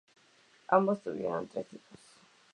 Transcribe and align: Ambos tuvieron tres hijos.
Ambos 0.69 1.03
tuvieron 1.03 1.47
tres 1.47 1.71
hijos. 1.73 1.99